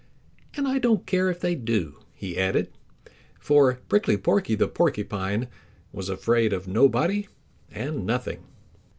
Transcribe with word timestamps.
"And 0.55 0.67
I 0.67 0.79
don't 0.79 1.05
care 1.05 1.29
if 1.29 1.41
they 1.41 1.53
do," 1.53 1.99
he 2.15 2.35
added, 2.35 2.71
for 3.39 3.75
Prickly 3.87 4.17
Porky 4.17 4.55
the 4.55 4.67
Porcupine 4.67 5.47
was 5.91 6.09
afraid 6.09 6.53
of 6.53 6.67
nobody 6.67 7.27
and 7.69 8.03
nothing. 8.03 8.41